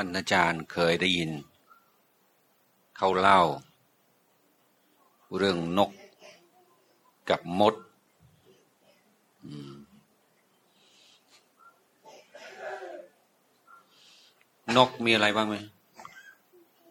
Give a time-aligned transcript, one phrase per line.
[0.00, 1.30] ท่านอาจารย์เคยได้ยิน
[2.96, 3.40] เขาเล่า
[5.36, 5.90] เรื่องนก
[7.28, 7.74] กับมด
[14.76, 15.56] นกมีอะไรบ้างไหม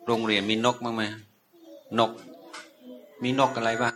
[0.05, 1.04] โรงเรียนมีนกบ้างไหม
[2.00, 2.12] นก
[3.24, 3.94] มีนกอะไรบ้าง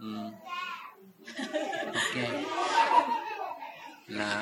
[0.00, 0.24] อืม
[1.92, 2.16] โอเค
[4.20, 4.32] นะ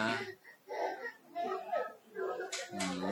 [2.75, 3.05] อืม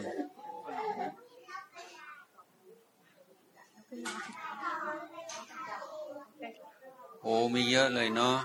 [7.22, 8.36] โอ้มีเยอะเลยเนาะ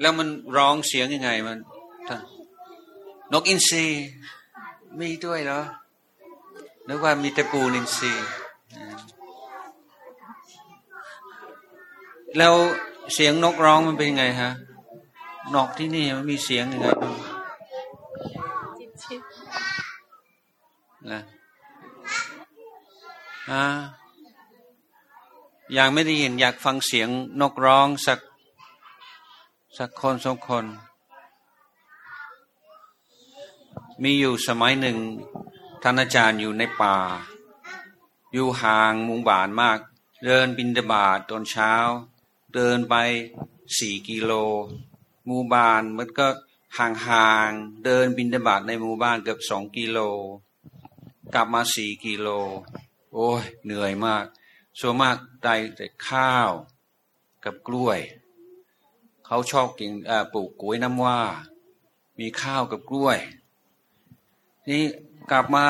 [0.00, 1.58] แล้วมันร้องเสียงยังไงมัน
[3.32, 3.86] นกอินทรี
[4.98, 5.60] มีด้วยเหรอ
[6.88, 8.12] นึกว่ามีแต่ปูนินทรี
[12.38, 12.54] แล้ว
[13.14, 14.50] เสียงนกร้องมันเป็นยังไงฮะ
[15.54, 16.88] นกที่นี่มันมีเสียงยังไง
[21.10, 21.20] นะ
[23.50, 23.64] อ่า
[25.74, 27.08] อยากไม่ได้ยินอยากฟังเสียง
[27.40, 28.20] นกร้องสัก
[29.78, 30.64] สักคนสองคน
[34.02, 34.98] มีอยู่สมัยหนึ่ง
[35.82, 36.96] ท่านอาจารย์อยู่ในป่า
[38.32, 39.78] อยู่ห่างมุงบานมาก
[40.24, 41.72] เดินบินดาบาตตอนเช้า
[42.54, 42.94] เดินไป
[43.78, 44.32] สี่กิโล
[45.26, 46.28] หมู่บ้านมันก็
[46.78, 49.98] ห่างๆเดินบินดาบาตในหมู่บ้านเกือบสองกิโล
[51.34, 52.28] กลับมาสี่กิโล
[53.12, 54.24] โอ้ยเหนื่อยมาก
[54.78, 56.50] ส่วนมากได้แต่ข้าว
[57.44, 57.98] กับกล้วย
[59.26, 59.90] เขาชอบกิน
[60.32, 61.20] ปลูกกล้วยน้ำว่า
[62.18, 63.18] มีข้าวกับกล้วย
[64.68, 64.82] นี่
[65.30, 65.64] กลับมา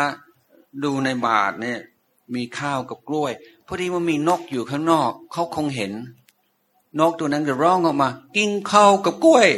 [0.84, 1.80] ดูในบาทเนี่ย
[2.34, 3.32] มีข้าวกับกล้วย
[3.66, 5.92] พอดีมันมีนกอยู่ข้างนอก เขาคงเห็น
[6.98, 9.48] นกตัวนั้นจะร้องออกมา กินข้าวกับกล้วย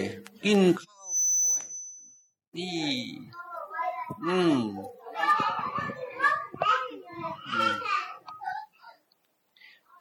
[0.44, 1.62] กินข้าวกับกล้วย
[2.56, 2.80] นี่
[4.24, 4.56] อืม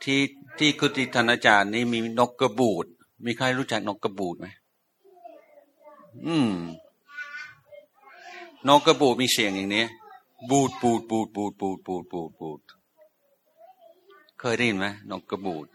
[0.03, 0.21] ที่
[0.57, 2.85] ที่กุฏิธนาจารย์นี่มีนกกระบูด
[3.25, 4.47] มีใครรู้จักนกกระบูดไหม
[6.25, 6.53] อืม
[8.67, 9.85] นกกระบูดมีเสียงอย่างนี้
[10.49, 12.59] บูดบูดบูดบูดบูดบูดบูดบูด
[14.39, 15.67] เคยได้ยินไหมนกกระบูด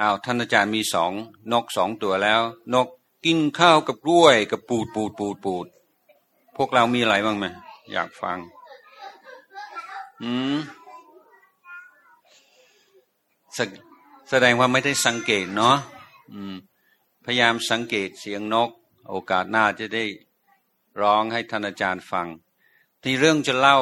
[0.00, 1.12] อ้าวท่านอาจารย์มีสอง
[1.52, 2.40] นกสองตัวแล้ว
[2.74, 2.88] นก
[3.24, 5.66] กินข้าวกับกล้วยกับปูดปูดปูดปูด
[6.56, 7.46] พวกเรามีอะไรบ้างไหม
[7.92, 8.38] อยากฟัง
[10.22, 10.56] อืม
[13.58, 13.60] ส
[14.30, 15.76] แสดงว่าไม่ได้สังเกตเนาะ
[17.24, 18.70] พยายามสังเกตเสียงนก
[19.08, 20.04] โอกาสหน้าจะได้
[21.00, 22.26] ร้องให้ท่านอาจารย์ฟัง
[23.02, 23.78] ที่เรื่องจะเล่า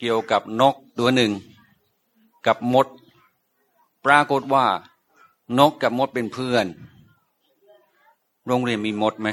[0.00, 1.32] เกี่ยวกับนกตัวหนึ่ง
[2.46, 2.86] กับมด
[4.04, 4.66] ปรากฏว่า
[5.58, 6.66] นกกับมดเป็นเพื่อน
[8.46, 9.28] โรงเรียนมีมดไหม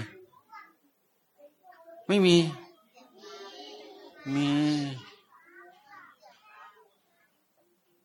[2.07, 2.35] ไม่มี
[4.33, 4.47] มี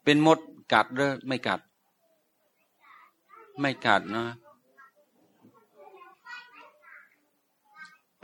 [0.05, 0.39] เป็นมด
[0.73, 1.61] กัดหรือไม่กัด
[3.61, 4.25] ไม่กัดนะ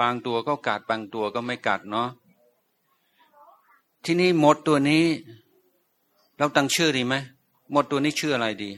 [0.01, 2.09] บางตัวก็กัดบางตัวก็ไม่กัดเนาะ
[4.05, 5.05] ที่นี่มดตัวนี้
[6.37, 7.15] เราตั้งชื่อดีไหม
[7.75, 8.71] มดตัวนี้ชื่ออะไรดี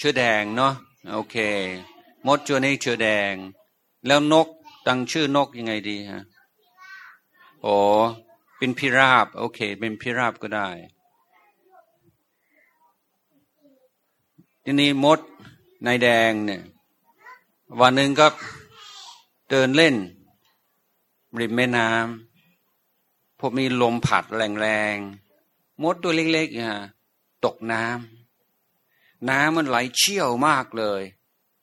[0.00, 0.72] ชื่อแดงเนาะ
[1.12, 1.36] โอเค
[2.26, 3.34] มดตัวนี้ชื่อแดง
[4.06, 4.48] แล้วนก
[4.86, 6.22] ตั้งชื่อนกยังไงดีฮะ
[7.62, 7.74] โอ้
[8.56, 10.68] เป็นพิราบ โอเค เป็นพิราบก็ได้
[14.64, 15.18] ทีนี้มด
[15.86, 16.62] นายแดงเนี่ย
[17.80, 18.26] วันหนึ่งก็
[19.50, 19.94] เดินเล่น
[21.40, 24.24] ริมแม่น้ำพอมีลมผัด
[24.60, 26.80] แรงๆมดตัวเล็กๆฮะ
[27.44, 31.02] ตกน้ำน้ำมันไหลเชี่ยวมากเลย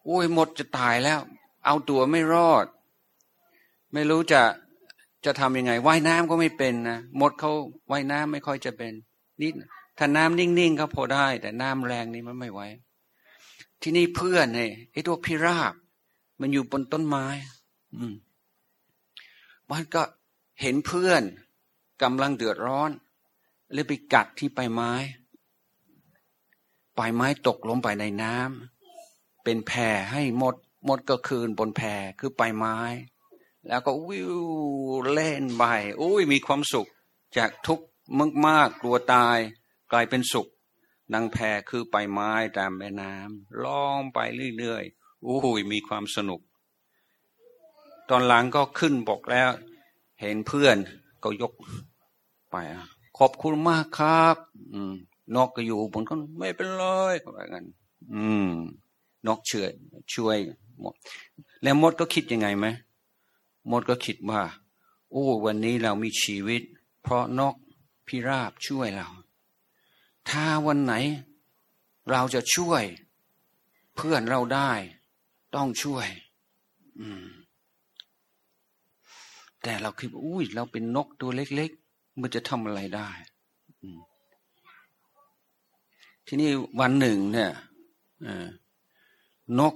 [0.06, 1.20] โอ้ยมดจะตายแล้ว
[1.66, 2.66] เอาตัวไม่รอด
[3.94, 4.42] ไม่รู้จะ
[5.26, 7.52] จะทำยังไงว่ายน้ำก็ไม่เป็นนะมดเขา
[7.92, 8.94] ว่ายน้ำไม่ค่อยจะเป็น
[9.42, 9.54] นิด
[9.98, 12.62] ถ้าน้ำนิ่งๆก็พอได้ แต่น้ำแรงนี่มันไม่ไหว
[13.82, 15.74] ที่นี่เพื่อนไอ้ไอ้ตัวพิราบ
[16.40, 17.26] มันอยู่บนต้นไม้
[17.96, 18.14] อืม
[19.72, 20.02] มันก็
[20.62, 21.24] เห็นเพื่อน
[22.04, 22.92] กำลังเดือดร้อน
[23.74, 24.92] เลยไปกัดที่ปลายไม้
[26.98, 31.88] ปลายไม้ตกลงไปในน้ำเป็นแพรให้หมดหมดก็คืนบนแพร
[32.20, 32.78] คือปลายไม้
[33.68, 34.36] แล้วก็วิว
[35.12, 35.64] เล่นไป
[36.00, 36.88] อุ้ยมีความสุข
[37.38, 37.86] จากทุกข์
[38.48, 39.38] มากๆกลัวตาย
[39.92, 40.48] กลายเป็นสุข
[41.14, 41.38] นางแพ
[41.70, 44.20] คือไปไม้ตามแม่น้ำล่องไป
[44.58, 46.42] เรื่อยๆอู้หูมีความสนุก
[48.10, 49.50] ตอนหลังก็ขึ้นบอกแล้ว
[50.22, 50.78] เห็นเพื่อน
[51.24, 51.54] ก็ยก
[52.52, 52.56] ไป
[53.18, 54.38] ขอบคุณมากครับ
[54.74, 54.94] อืม
[55.36, 56.84] นกก็อยู่บนก็ไม่เป็นไร
[57.24, 57.66] ก็แบบนั้น
[58.14, 58.52] อืม
[59.28, 59.68] นกเชื่อ
[60.14, 60.38] ช่วย
[60.82, 60.94] หมด
[61.64, 62.68] แล้วมดก็คิดยังไงไหม
[63.72, 64.42] มดก็คิดว่า
[65.12, 66.62] โอ้วันนี้เรามีชีวิต
[67.02, 67.56] เพราะนก
[68.08, 69.08] พิราบช่วยเรา
[70.30, 70.94] ถ้าวันไหน
[72.12, 72.84] เราจะช่วย
[73.96, 74.72] เพื่อนเราได้
[75.56, 76.08] ต้องช่วย
[77.00, 77.26] อืม
[79.64, 83.10] แต่เราคิดอุ้ยเราเป็นนกตัวเล็ก ๆ มันจะทำอะไรได้
[86.28, 86.50] ทีนี้
[86.80, 87.52] วันหนึ่ง เนี่ย
[89.60, 89.76] นก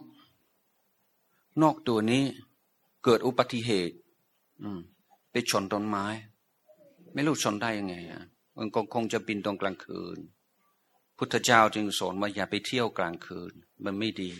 [1.61, 2.23] นกตัวนี้
[3.03, 3.95] เกิดอุบัติเหตุ
[5.31, 6.05] ไปชนต้นไม้
[7.13, 8.23] ไม่รู้ชนได้ยังไงอะ
[8.57, 10.17] มันคงจะบินตรงกลางคืน
[11.23, 13.53] พุทธเจ้าจึงสอนว่าอย่าไปเที่ยวกลางคืน
[13.83, 14.31] มันไม่ดี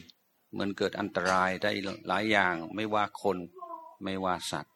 [0.59, 1.71] มันเกิดอันตรายได้
[2.07, 3.37] หลายอย่างไม่ว่าคน
[4.03, 4.73] ไม่ว่าสัตว์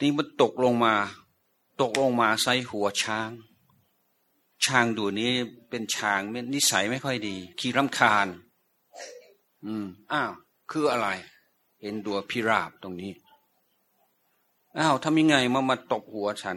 [0.00, 0.94] นี่มันตกลงมา
[1.82, 3.30] ตกลงมาใส่หัวช้าง
[4.64, 5.32] ช้างดูนี้
[5.70, 6.20] เป็นช้าง
[6.54, 8.26] นิสัยไม่ค่อยดี ขี้รำคาญ
[9.64, 10.32] อืมอ้าว
[10.70, 11.08] คืออะไร
[11.80, 13.12] เห็นตัวพิราบตรงนี้
[14.78, 16.56] อ้าวทำยังไงมามาตบหัวฉัน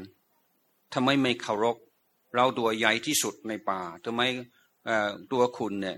[0.94, 1.78] ทำไมไม่เคารพ
[2.36, 4.22] เราตัวใหญ่ที่สุดในป่าทำไม
[5.32, 5.98] ตัวคุณเนี่ย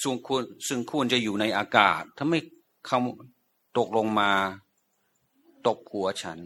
[0.00, 2.34] ซึ่งควรซึ่งควรจะอยู่ในอากาศทำไม
[2.86, 2.98] เขา
[3.78, 4.30] ตกลงมา
[5.66, 6.38] ตบหัวฉัน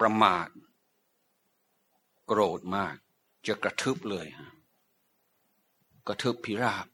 [0.00, 0.48] ประมาท
[2.26, 2.94] โกรธมาก
[3.46, 4.26] จะกระทึบเลย
[6.06, 6.86] กระทึบพิราบ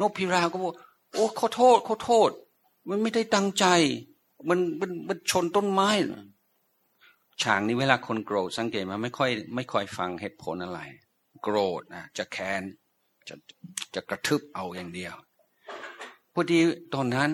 [0.00, 0.74] นกพิราบก็บอก
[1.12, 2.30] โอ้ขอโทษขอโทษ
[2.88, 3.66] มันไม่ได้ตั้งใจ
[4.48, 5.90] มันมันมันชนต้นไม้
[7.44, 10.80] ช้างนี่เวลาคนโกรธสังเกตมาไม่ค่อยไม่ค่อยฟังเหตุผลอะไร
[11.42, 12.62] โกรธนะจะแค้น
[13.28, 13.34] จะ
[13.94, 15.14] จะกระทึบเอาอย่างเดียว
[16.34, 16.58] พอดี
[16.94, 17.30] ตอนนั้น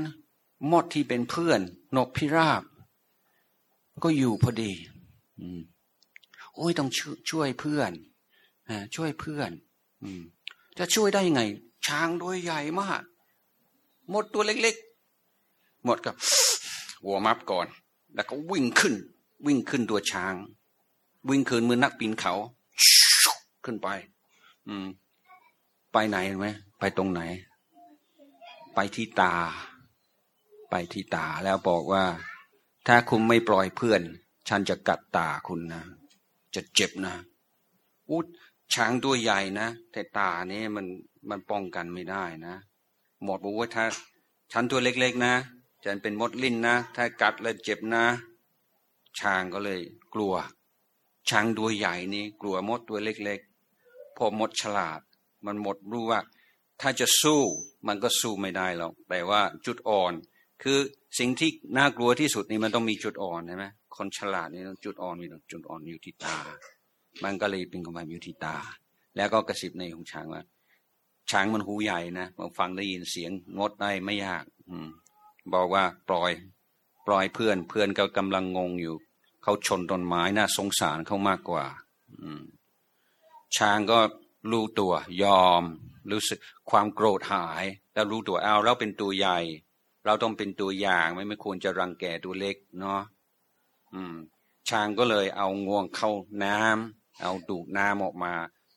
[0.73, 1.61] มดที่เป็นเพื่อน
[1.97, 2.63] นกพิราบ
[4.05, 4.73] ก็อยู่พอดี
[6.55, 6.91] โอ้ยต้อง
[7.31, 7.93] ช่วยเพื่อน
[8.97, 9.51] ช่วยเพื่อน
[10.03, 10.05] อ
[10.79, 11.43] จะช่วยได้ยังไง
[11.87, 13.03] ช้างตัวใหญ่มาก
[14.13, 16.15] มดตัวเล็กๆ หมดกับ
[17.05, 17.67] หัวมับก่อน
[18.15, 18.95] แล้วก็วิ่งขึ้น
[19.47, 20.35] วิ่งขึ้นตัวช้าง
[21.31, 22.35] วิ่งขึ้นมือนักปีนเขา
[23.65, 23.89] ขึ้นไป
[24.69, 24.87] อืม
[25.93, 26.49] ไปไหนไหม
[26.79, 27.21] ไปตรงไหน
[28.75, 29.35] ไปที่ตา
[30.71, 32.05] ไปที่ตาแล้วบอกว่า
[32.87, 34.03] ถ้าคุณไม่ปล่อยเพื่อน
[34.49, 35.83] ฉันจะกัดตาคุณนะ
[36.55, 37.15] จะเจ็บนะ
[38.11, 38.27] อุด
[38.75, 40.87] ช้างตัวใหญ่นะแต่ตาเนี่ยมัน
[41.31, 42.55] มันป้องกันไม่ได้นะ
[43.25, 43.85] หมดบอกว่าถ้า
[44.53, 45.35] ฉันตัวเล็ก ๆ นะ
[45.85, 48.05] ฉันเป็นมดลิ้นนะถ้ากัดแล้วเจ็บนะ
[49.21, 49.81] ช้างก็เลย
[50.15, 50.35] กลัว
[51.31, 55.01] ช้างตัวใหญ่นี่กลัวมดตัวเล็กๆพอมดฉลาด
[55.47, 56.21] มันหมดรู้ว่า
[56.81, 57.43] ถ้าจะสู้
[57.89, 60.13] มันก็สู้ไม่ได้หรอกแต่ว่าจุดอ่อน
[60.63, 60.79] คือ
[61.19, 63.67] สิ่งที่น่ากลัวที่สุดนี่มันต้องมีจุดอ่อนใช่ไหม
[63.97, 66.37] คนฉลาดนี่จุดอ่อนมีจุดอ่อนอยู่ที่ตา
[67.25, 68.57] มันก็เลยเป็นความอยู่ที่ตา
[69.17, 70.43] แล้วก็กระสิบในของช้างว่า
[71.31, 74.89] ช้างมันหูใหญ่นะมันฟังได้ยินเสียงงดได้ไม่ยาก อืม
[75.55, 76.33] บอกว่าปล่อย
[77.07, 78.97] ปล่อยเพื่อน เพื่อนก็กำลังงงอยู่
[79.43, 81.65] เขาชนต้นไม้น่าสงสารเขามากกว่า
[83.57, 83.99] ช้างก็
[84.51, 85.63] รู้ตัวยอม
[86.11, 86.39] รู้สึก
[86.71, 87.65] ความโกรธหาย
[87.95, 89.39] แล้วรู้ตัวเอาเราเป็นตัวใหญ่
[90.05, 93.03] เราต้องเป็นตัวอย่างไม่ไม่ควรจะรังแกตัวเล็กเนาะ
[93.95, 94.15] อืม
[94.69, 96.11] ช้างก็เลยเอางวงเข้า
[96.45, 98.35] น้ำเอาดูดน้ำออกมา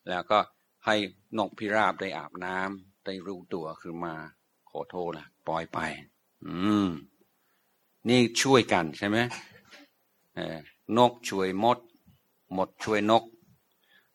[0.10, 0.40] แล้วก็
[0.86, 0.96] ให้
[1.38, 4.16] นกพิราบได้อาบน้ำได้รู้ตัวขึ้นมา
[4.70, 5.80] ขอโทษนะปล่อยไป
[6.46, 6.88] อืม
[8.10, 9.18] นี่ช่วยกันใช่ไหม
[10.98, 11.80] นกช่วยมด
[12.54, 13.24] หมดช่วยนก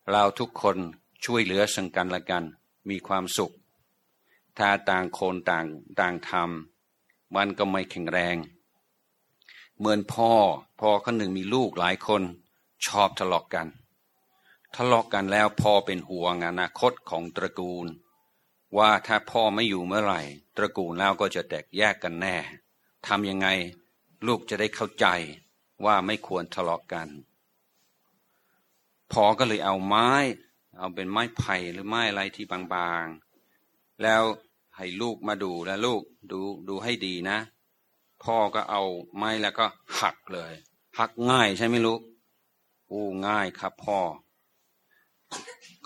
[0.09, 0.77] เราทุกคน
[1.23, 2.43] ช่วยเหลือสังกันละกัน
[2.89, 3.53] มีความสุข
[4.57, 5.65] ถ้าต่างคนต่าง
[5.99, 8.37] ต่างทำมันก็ไม่แข็งแรง
[9.77, 10.31] เหมือนพ่อ
[10.79, 12.23] พ่อคนหนึ่งมีลูกหลายคน
[12.85, 13.67] ชอบทะเลาะกกัน
[14.75, 17.87] ทะเลาะกันแล้วพ่อเป็นห่วงอนาคตของตระกูล
[18.77, 20.21] ว่าถ้าพ่อไม่อยู่เมื่อไหร่
[20.57, 22.35] ตระกูลแล้วก็จะแตกแยกกันแน่
[23.07, 23.47] ทำยังไง
[24.27, 25.07] ลูกจะได้เข้าใจ
[25.85, 27.07] ว่าไม่ควรทะเลาะกัน
[29.11, 30.09] พ่อก็เลยเอาไม้
[30.77, 34.23] เอาเป็นไม้ไผ่หรือไม้อะไรที่บางๆ แล้ว
[34.77, 37.39] ให้ลูกมาดูแล้วลูกดูดูให้ดีนะ
[38.23, 38.81] พ่อก็เอา
[39.17, 39.65] ไม้แล้วก็
[40.01, 40.53] หักเลย
[40.99, 42.01] หักง่ายใช่ไหมลูก
[42.91, 43.99] อู้ง่ายครับพ่อ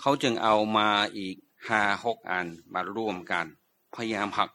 [0.00, 1.36] เขาจึงเอามาอีก
[1.68, 3.46] ห้าหกอันมาร่วมกัน
[3.94, 4.50] พยายามหัก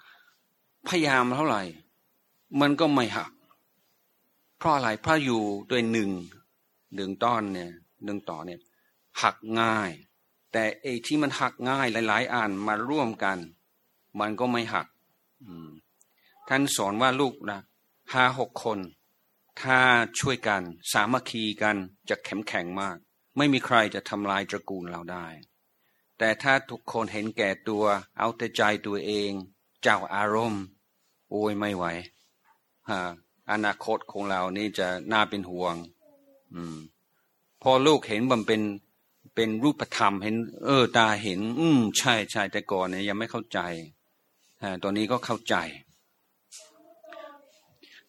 [0.88, 1.64] พยายามเท่าไหร่
[2.60, 3.32] มันก็ไม่หัก
[4.58, 6.12] เพราะอะไรเพราะอยู่ด้วยหนึ่ง
[6.96, 7.72] หนึ่งต้อนเนี่ย
[8.06, 8.60] หนึ่งต่อเนี่ย
[9.22, 9.92] หักง่าย
[10.52, 13.38] แต่ไอ้ที่มันหักง่ายหลาย ๆอันมาร่วมกัน
[14.20, 14.88] มันก็ไม่หัก
[16.48, 17.60] ท่านสอนว่าลูกนะ
[18.14, 18.80] ห้าหกคน
[19.62, 19.78] ถ้า
[20.20, 20.62] ช่วยกัน
[20.92, 21.76] สามัคคีกัน
[22.10, 22.98] จะแข็งแข็งมาก
[23.38, 25.28] ไม่มีใครจะทำลายตระกูลเราได้
[26.18, 27.86] แต่ถ้าทุกคนเห็นแก่ตัว
[28.18, 29.32] เอาแต่ใจตัวเอง
[29.82, 30.64] เจ้าอารมณ์
[31.30, 31.86] โอ้ยไม่ไหว
[32.90, 33.02] ฮะ
[33.52, 35.76] อนาคตของเรานี่จะน่าเป็นห่วง
[36.54, 36.78] อืม
[37.62, 38.62] พอลูกเห็นมันเป็น
[39.36, 40.36] เป็นรูปธรรมเห็น
[40.66, 43.60] เออ ตาเห็น อืม ใช่ใช่แต่ก่อนเนี่ยยังไม่เข้าใจ
[44.64, 45.56] ฮะตอนนี้ก็เข้าใจ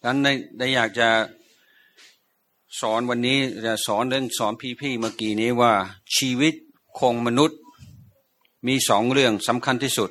[0.02, 1.08] ดังนั้นได้อยากจะ
[2.80, 5.72] สอนวันนี้จะสอนเรื่องสอนพี่ๆเมื่อกี้นี้ว่า
[6.16, 6.54] ชีวิต
[6.98, 7.58] คงมนุษย์
[8.66, 10.10] มีสองเรื่องสำคัญที่สุด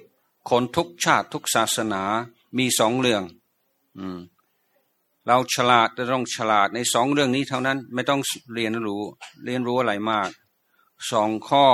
[0.50, 2.04] คนทุกชาติทุกศาสนา
[2.58, 3.24] มีสองเรื่อง
[3.98, 4.20] อืม
[5.28, 8.22] เราฉลาดจะต้องฉลาดในสองเรื่องนี้เท่านั้นไม่ต้อง
[8.56, 9.02] เรียนรู้
[9.46, 10.30] เรียนรู้อะไรมาก
[11.12, 11.66] สองข้อ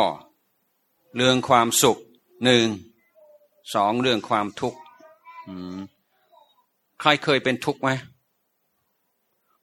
[1.16, 1.98] เรื่องความสุข
[2.46, 2.66] หนึ่ง
[3.76, 4.80] สองเรื่องความทุกข์
[7.02, 7.90] ใครเคยเป็นทุกข์ไหม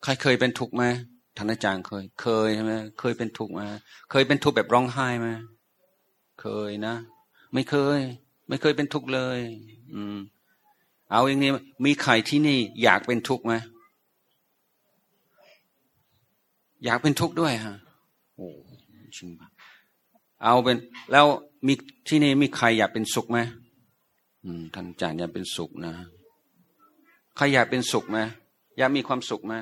[0.03, 0.85] ใครเคยเป็นทุกข์ไหม
[1.37, 3.61] ท่านอาจารย์เคย เคยใช่ไหมเคยเป็นทุกข์ไหม
[4.11, 5.29] เคยเป็นทุกข์แบบร้องไห้ไหม
[6.41, 6.95] เคยนะ
[7.55, 8.01] ไม่เคย
[8.49, 9.39] ไม่เคยเป็นทุกข์เลย
[9.95, 10.17] อืม
[11.13, 11.51] เอาอย่างนี้
[11.85, 13.55] มีใครที่นี่อยากเป็นทุกข์ไหม
[16.85, 17.77] อยากเป็นทุกข์ด้วยฮะ
[18.37, 18.49] โอ้
[19.17, 19.49] จริงปะ
[20.43, 20.77] เอาเป็น
[21.13, 21.27] แล้ว
[21.67, 21.75] มี
[22.09, 23.39] ที่นี่มีใครอยากเป็นสุขไหม
[24.45, 25.95] อืมท่านอาจารย์อยากเป็นสุขนะ
[27.37, 28.19] ใครอยากเป็นสุขไหม
[28.79, 29.55] อยากมีความสุขไหม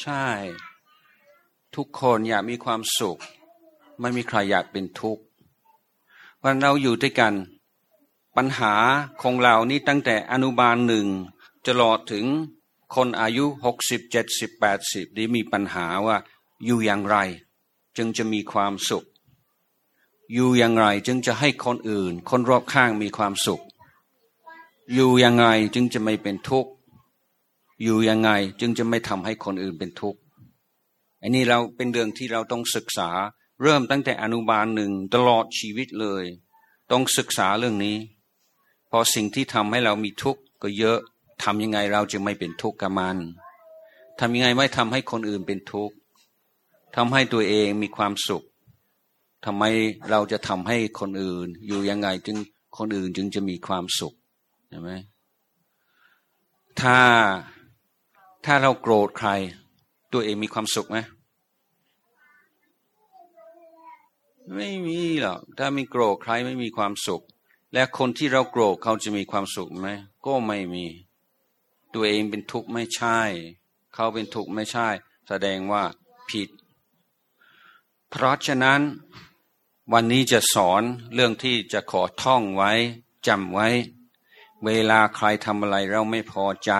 [0.00, 0.24] ใช่
[1.76, 3.18] ทุกคนอยากมีความสุข
[4.00, 5.22] ไม่มีใครอยากเป็นทุกข์
[6.42, 7.34] วันเราอยู่ด้วยกัน
[8.36, 8.74] ปัญหา
[9.22, 11.06] ของเรานี่ตั้งแต่อนุบาลหนึ่ง
[11.64, 12.24] จะลอดถึง
[12.94, 16.16] คนอายุหกสิบเจ็ดสิบแปดสิบนี่มีปัญหาว่า
[16.64, 17.16] อยู่อย่างไร
[17.96, 19.04] จึงจะมีความสุข
[20.32, 23.62] อยู่อย่างไรจึงจะให้คนอื่น คนรอบข้างมีความสุข
[24.94, 26.70] อยู่อยังไงจึงจะไม่เป็นทุกข์
[27.82, 28.30] อยู่ยังไง
[28.60, 30.20] จึงจะไม่ทำให้คนอื่นเป็นทุกข์
[31.20, 33.10] อันนี้เราเป็นเรื่องที่เราต้องศึกษา
[33.62, 36.24] เริ่มตั้งแต่อนุบาลหนึ่งตลอดชีวิตเลย
[36.90, 37.96] ต้องศึกษาเรื่องนี้
[38.90, 40.98] พอสิ่งที่ทำให้เรามีทุกข์ก็เยอะ
[41.42, 43.16] ทำยังไงเราจะไม่เป็นทุกข์กับมัน
[44.20, 45.94] ทำยังไงไม่ทำให้คนอื่นเป็นทุกข์
[46.96, 48.44] ทำให้ตัวเองมีความสุข
[49.44, 49.64] ทำไม
[50.10, 52.36] เราจะทำให้คนอื่น อยู่ยังไงจึง
[52.78, 54.14] คนอื่นจึงจะมีความสุข
[54.68, 54.90] ใช่ไหม
[56.80, 56.98] ถ้า
[58.44, 59.30] ถ้าเราโกรธใคร
[60.12, 60.98] ตัวเองมีความสุขไหม
[64.56, 67.22] ไม่มีหรอกถ้ามีโกรธใครไม่มีความสุข
[67.74, 69.88] และคนที่เราโกรธเขาจะมีความสุขไหม
[70.26, 70.84] ก็ไม่มี
[71.94, 73.20] ตัวเองเป็นทุกข์ไม่ใช่
[73.94, 74.88] เขาเป็นทุกข์ไม่ใช่
[75.28, 75.84] แสดงว่า
[76.30, 76.48] ผิด
[78.10, 78.80] เพราะฉะนั้น
[79.92, 80.82] วันนี้จะสอน
[81.14, 82.72] เรื่องที่จะขอท่องไว้
[83.26, 83.68] จำไว้
[84.64, 86.72] เวลาใครทำอะไรเราไม่พอใจ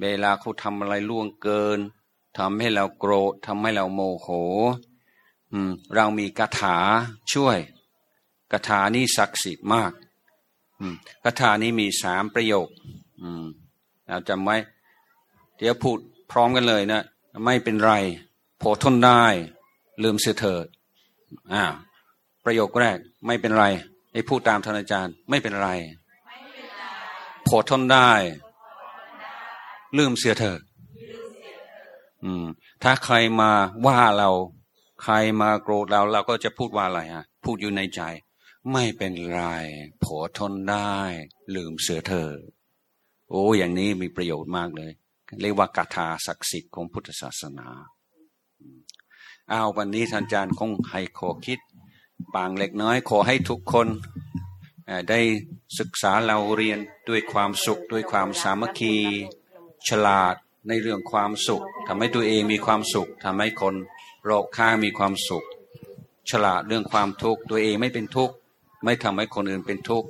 [0.00, 1.78] เวลาเขาทำอะไรล่วงเกิน
[2.38, 4.28] ทำให้เราโกรธทำให้เราโมโห
[5.94, 6.78] เรามีคาถา
[7.32, 7.58] ช่วย
[8.52, 9.92] คาถานี้ศักดิ์สิทธิ์มาก
[11.24, 12.68] คาถานี้มีสามประโยค
[14.10, 14.56] เราจำไว้
[15.58, 15.98] เดี๋ยวพูด
[16.30, 17.02] พร้อมกันเลยนะ
[17.44, 17.92] ไม่เป็นไร
[18.58, 19.24] โผทนได้
[20.02, 20.66] ลืมเสียเถิด
[21.52, 21.64] อ่า
[22.44, 23.64] ประโยคแรกไม่เป็นไร
[24.12, 25.68] ไอ้พูดตามท่านอาจารย์ ไม่เป็นไร
[27.44, 28.10] โผทนได้
[29.98, 30.58] ลืมเสียเถอะ
[32.24, 32.44] อืม
[32.82, 33.50] ถ้าใครมา
[33.86, 34.30] ว่าเรา
[35.02, 38.02] ใครมาโกรธเราเราก็จะพูดว่าอะไรฮะพูดอยู่ในใจ
[38.72, 39.44] ไม่เป็นไร
[40.04, 40.06] ผ
[40.38, 40.96] ทนได้
[41.54, 42.30] ลืมเสือเธอ
[43.30, 44.92] โอ้อย่างนี้มีประโยชน์มากเลย
[45.40, 47.68] เรียกว่ากาถาศักดิ์สิทธิ์ของพุทธศาสนา
[49.48, 51.60] เอาวันนี้ท่านอาจารย์คงให้ขอคิด
[52.34, 53.88] บางเล็กน้อย ขอให้ทุกคน
[55.10, 55.20] ได้
[55.78, 58.94] ศึกษาเราเรียนด้วยความสุขด้วยความสามัคคี
[59.88, 60.34] ฉลาด
[60.68, 63.74] ในเรื่องความสุขทำให้ตัวเองมีความสุขทำให้คน
[64.28, 65.44] รอบข้างมีความสุข
[66.30, 68.34] ฉลาดเรื่องความทุกข์ตัวเองไม่เป็นทุกข์
[68.84, 70.08] ไม่ทำให้คนอื่นเป็นทุกข์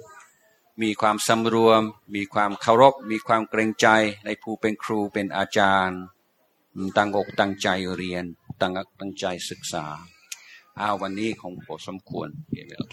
[0.82, 1.82] มีความสำรวม
[2.14, 3.86] มีความเคารพ มีความเกรงใจ
[4.24, 6.00] ในผู้เป็นครูเป็นอาจารย์
[6.96, 8.24] ตั้งอกตั้งใจเรียน
[8.60, 9.86] ตั้งตั้งใจศึกษา
[10.78, 12.84] อ้าววันนี้ของพอสมควรเพียงแล้ว